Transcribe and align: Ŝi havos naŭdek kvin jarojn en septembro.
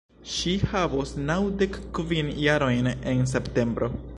Ŝi 0.35 0.53
havos 0.71 1.11
naŭdek 1.27 1.77
kvin 1.99 2.33
jarojn 2.47 2.91
en 3.13 3.23
septembro. 3.37 3.93